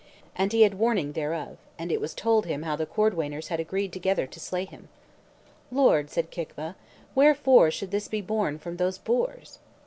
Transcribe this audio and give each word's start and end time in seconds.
And 0.35 0.51
he 0.51 0.63
had 0.63 0.79
warning 0.79 1.11
thereof, 1.11 1.59
and 1.77 1.91
it 1.91 2.01
was 2.01 2.15
told 2.15 2.47
him 2.47 2.63
how 2.63 2.75
the 2.75 2.87
cordwainers 2.87 3.49
had 3.49 3.59
agreed 3.59 3.93
together 3.93 4.25
to 4.25 4.39
slay 4.39 4.65
him. 4.65 4.89
"Lord," 5.71 6.09
said 6.09 6.31
Kicva, 6.31 6.73
"wherefore 7.13 7.69
should 7.69 7.91
this 7.91 8.07
be 8.07 8.19
borne 8.21 8.57
from 8.57 8.77
these 8.77 8.97
boors?" 8.97 9.59